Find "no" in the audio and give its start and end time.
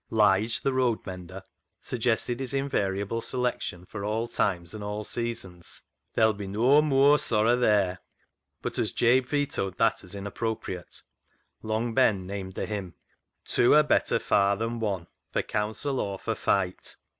6.47-6.81